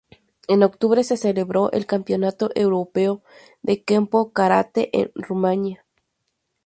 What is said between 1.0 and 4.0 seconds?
se celebró el Campeonato Europeo de